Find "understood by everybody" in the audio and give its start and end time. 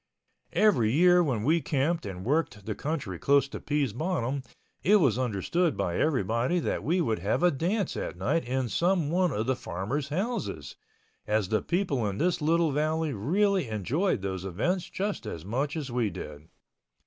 5.19-6.57